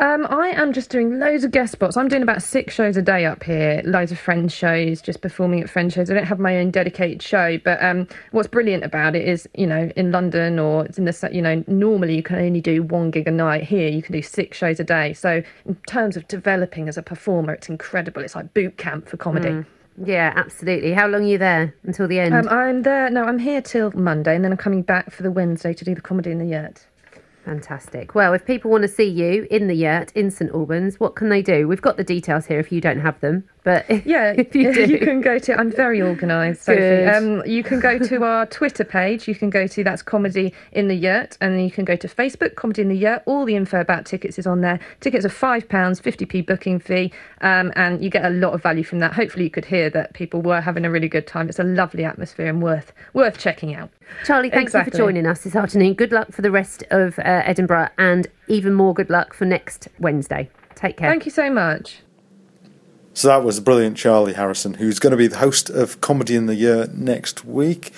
Um, 0.00 0.26
I 0.28 0.48
am 0.48 0.72
just 0.72 0.90
doing 0.90 1.20
loads 1.20 1.44
of 1.44 1.52
guest 1.52 1.72
spots. 1.72 1.96
I'm 1.96 2.08
doing 2.08 2.22
about 2.22 2.42
six 2.42 2.74
shows 2.74 2.96
a 2.96 3.02
day 3.02 3.26
up 3.26 3.44
here, 3.44 3.80
loads 3.84 4.10
of 4.10 4.18
friend 4.18 4.50
shows, 4.50 5.00
just 5.00 5.20
performing 5.20 5.60
at 5.60 5.70
friend 5.70 5.92
shows. 5.92 6.10
I 6.10 6.14
don't 6.14 6.24
have 6.26 6.40
my 6.40 6.56
own 6.56 6.72
dedicated 6.72 7.22
show, 7.22 7.58
but 7.58 7.82
um, 7.82 8.08
what's 8.32 8.48
brilliant 8.48 8.82
about 8.82 9.14
it 9.14 9.26
is, 9.26 9.48
you 9.54 9.68
know, 9.68 9.92
in 9.94 10.10
London 10.10 10.58
or 10.58 10.84
it's 10.84 10.98
in 10.98 11.04
the, 11.04 11.30
you 11.32 11.40
know, 11.40 11.62
normally 11.68 12.16
you 12.16 12.24
can 12.24 12.36
only 12.36 12.60
do 12.60 12.82
one 12.82 13.12
gig 13.12 13.28
a 13.28 13.30
night. 13.30 13.62
Here 13.62 13.88
you 13.88 14.02
can 14.02 14.12
do 14.12 14.22
six 14.22 14.58
shows 14.58 14.80
a 14.80 14.84
day. 14.84 15.12
So 15.12 15.42
in 15.64 15.76
terms 15.86 16.16
of 16.16 16.26
developing 16.26 16.88
as 16.88 16.98
a 16.98 17.02
performer, 17.02 17.52
it's 17.54 17.68
incredible. 17.68 18.22
It's 18.22 18.34
like 18.34 18.52
boot 18.52 18.76
camp 18.76 19.08
for 19.08 19.16
comedy. 19.16 19.64
Yeah, 20.04 20.32
absolutely. 20.34 20.92
How 20.92 21.06
long 21.06 21.22
are 21.22 21.28
you 21.28 21.38
there 21.38 21.72
until 21.84 22.08
the 22.08 22.18
end? 22.18 22.34
Um, 22.34 22.48
I'm 22.48 22.82
there. 22.82 23.08
No, 23.10 23.22
I'm 23.22 23.38
here 23.38 23.62
till 23.62 23.92
Monday, 23.92 24.34
and 24.34 24.44
then 24.44 24.50
I'm 24.50 24.58
coming 24.58 24.82
back 24.82 25.12
for 25.12 25.22
the 25.22 25.30
Wednesday 25.30 25.72
to 25.72 25.84
do 25.84 25.94
the 25.94 26.00
comedy 26.00 26.32
in 26.32 26.38
the 26.38 26.46
yurt. 26.46 26.84
Fantastic. 27.44 28.14
Well, 28.14 28.32
if 28.32 28.46
people 28.46 28.70
want 28.70 28.82
to 28.82 28.88
see 28.88 29.08
you 29.08 29.46
in 29.50 29.68
the 29.68 29.74
yurt 29.74 30.10
in 30.12 30.30
St 30.30 30.50
Albans, 30.50 30.98
what 30.98 31.14
can 31.14 31.28
they 31.28 31.42
do? 31.42 31.68
We've 31.68 31.82
got 31.82 31.98
the 31.98 32.04
details 32.04 32.46
here 32.46 32.58
if 32.58 32.72
you 32.72 32.80
don't 32.80 33.00
have 33.00 33.20
them, 33.20 33.44
but 33.64 33.86
Yeah, 34.06 34.34
if 34.36 34.54
you 34.54 34.72
do, 34.74 34.84
you 34.84 34.98
can 34.98 35.20
go 35.20 35.38
to. 35.38 35.58
I'm 35.58 35.72
very 35.72 36.00
organised, 36.00 36.62
Sophie. 36.62 37.06
Um, 37.06 37.44
you 37.46 37.64
can 37.64 37.80
go 37.80 37.98
to 37.98 38.22
our 38.22 38.46
Twitter 38.58 38.84
page. 38.84 39.26
You 39.26 39.34
can 39.34 39.50
go 39.50 39.66
to 39.66 39.82
that's 39.82 40.02
comedy 40.02 40.52
in 40.72 40.86
the 40.88 40.94
yurt, 40.94 41.36
and 41.40 41.54
then 41.54 41.64
you 41.64 41.70
can 41.70 41.84
go 41.84 41.96
to 41.96 42.06
Facebook 42.06 42.54
comedy 42.54 42.82
in 42.82 42.88
the 42.88 42.96
yurt. 42.96 43.22
All 43.26 43.44
the 43.44 43.56
info 43.56 43.80
about 43.80 44.04
tickets 44.04 44.38
is 44.38 44.46
on 44.46 44.60
there. 44.60 44.78
Tickets 45.00 45.24
are 45.24 45.30
five 45.30 45.68
pounds, 45.68 45.98
fifty 45.98 46.26
p 46.26 46.42
booking 46.42 46.78
fee, 46.78 47.12
um, 47.40 47.72
and 47.74 48.04
you 48.04 48.10
get 48.10 48.24
a 48.24 48.30
lot 48.30 48.52
of 48.52 48.62
value 48.62 48.84
from 48.84 49.00
that. 49.00 49.14
Hopefully, 49.14 49.44
you 49.44 49.50
could 49.50 49.64
hear 49.64 49.90
that 49.90 50.12
people 50.12 50.42
were 50.42 50.60
having 50.60 50.84
a 50.84 50.90
really 50.90 51.08
good 51.08 51.26
time. 51.26 51.48
It's 51.48 51.58
a 51.58 51.64
lovely 51.64 52.04
atmosphere 52.04 52.46
and 52.46 52.62
worth 52.62 52.92
worth 53.14 53.38
checking 53.38 53.74
out. 53.74 53.90
Charlie, 54.24 54.50
thank 54.50 54.72
you 54.72 54.84
for 54.84 54.90
joining 54.90 55.26
us 55.26 55.42
this 55.42 55.56
afternoon. 55.56 55.94
Good 55.94 56.12
luck 56.12 56.32
for 56.32 56.42
the 56.42 56.50
rest 56.50 56.84
of 56.90 57.18
uh, 57.18 57.22
Edinburgh, 57.44 57.88
and 57.96 58.26
even 58.46 58.74
more 58.74 58.92
good 58.92 59.08
luck 59.08 59.32
for 59.32 59.46
next 59.46 59.88
Wednesday. 59.98 60.50
Take 60.74 60.98
care. 60.98 61.08
Thank 61.08 61.24
you 61.24 61.32
so 61.32 61.50
much. 61.50 62.03
So 63.14 63.28
that 63.28 63.44
was 63.44 63.60
brilliant, 63.60 63.96
Charlie 63.96 64.32
Harrison, 64.32 64.74
who's 64.74 64.98
going 64.98 65.12
to 65.12 65.16
be 65.16 65.28
the 65.28 65.38
host 65.38 65.70
of 65.70 66.00
Comedy 66.00 66.34
in 66.34 66.46
the 66.46 66.56
Yurt 66.56 66.94
next 66.94 67.44
week. 67.44 67.92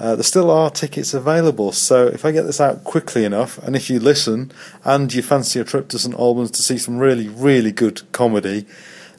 Uh, 0.00 0.16
there 0.16 0.24
still 0.24 0.50
are 0.50 0.70
tickets 0.70 1.12
available, 1.12 1.70
so 1.70 2.06
if 2.06 2.24
I 2.24 2.32
get 2.32 2.44
this 2.44 2.62
out 2.62 2.82
quickly 2.82 3.24
enough, 3.24 3.58
and 3.58 3.76
if 3.76 3.90
you 3.90 4.00
listen 4.00 4.50
and 4.82 5.12
you 5.12 5.22
fancy 5.22 5.60
a 5.60 5.64
trip 5.64 5.88
to 5.88 5.98
St 5.98 6.14
Albans 6.16 6.50
to 6.52 6.62
see 6.62 6.78
some 6.78 6.96
really, 6.96 7.28
really 7.28 7.72
good 7.72 8.10
comedy, 8.12 8.66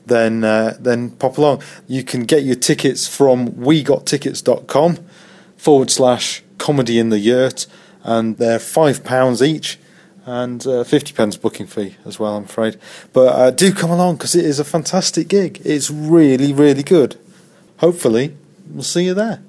then 0.06 0.44
uh, 0.44 0.76
then 0.80 1.12
pop 1.12 1.38
along. 1.38 1.62
You 1.88 2.04
can 2.04 2.24
get 2.24 2.44
your 2.44 2.56
tickets 2.56 3.08
from 3.08 3.50
wegottickets.com 3.50 4.98
forward 5.58 5.92
slash 5.92 6.44
comedy 6.58 6.98
in 6.98 7.10
the 7.10 7.20
yurt, 7.20 7.68
and 8.04 8.38
they're 8.38 8.60
five 8.60 9.04
pounds 9.04 9.42
each. 9.42 9.80
And 10.26 10.66
uh, 10.66 10.84
50 10.84 11.14
pence 11.14 11.38
booking 11.38 11.68
fee 11.68 11.96
as 12.04 12.20
well, 12.20 12.36
I'm 12.36 12.46
afraid. 12.46 12.80
But 13.14 13.28
uh, 13.28 13.52
do 13.52 13.72
come 13.72 13.92
along 13.92 14.16
because 14.16 14.36
it 14.36 14.44
is 14.44 14.60
a 14.60 14.64
fantastic 14.64 15.28
gig. 15.28 15.62
It's 15.64 15.92
really, 15.92 16.52
really 16.52 16.82
good. 16.82 17.18
Hopefully, 17.78 18.36
we'll 18.72 18.84
see 18.84 19.06
you 19.06 19.14
there. 19.14 19.44